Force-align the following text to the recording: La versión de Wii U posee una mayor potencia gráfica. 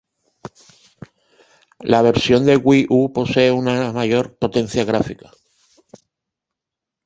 La 1.81 2.01
versión 2.01 2.43
de 2.47 2.57
Wii 2.57 2.87
U 2.89 3.13
posee 3.13 3.51
una 3.51 3.91
mayor 3.93 4.35
potencia 4.35 4.83
gráfica. 4.83 5.29